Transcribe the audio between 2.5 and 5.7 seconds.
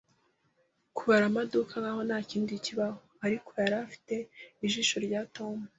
kibaho. Ariko yari afite ijisho rya Tom